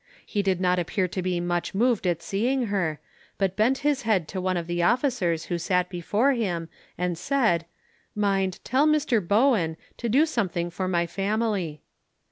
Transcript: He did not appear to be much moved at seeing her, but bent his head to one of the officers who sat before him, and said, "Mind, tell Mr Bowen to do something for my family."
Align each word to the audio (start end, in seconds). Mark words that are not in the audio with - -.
He 0.25 0.41
did 0.41 0.59
not 0.59 0.79
appear 0.79 1.07
to 1.07 1.21
be 1.21 1.39
much 1.39 1.75
moved 1.75 2.07
at 2.07 2.23
seeing 2.23 2.63
her, 2.73 2.99
but 3.37 3.55
bent 3.55 3.77
his 3.85 4.01
head 4.01 4.27
to 4.29 4.41
one 4.41 4.57
of 4.57 4.65
the 4.65 4.81
officers 4.81 5.45
who 5.45 5.59
sat 5.59 5.89
before 5.89 6.31
him, 6.31 6.69
and 6.97 7.15
said, 7.15 7.67
"Mind, 8.15 8.57
tell 8.63 8.87
Mr 8.87 9.21
Bowen 9.21 9.77
to 9.97 10.09
do 10.09 10.25
something 10.25 10.71
for 10.71 10.87
my 10.87 11.05
family." 11.05 11.83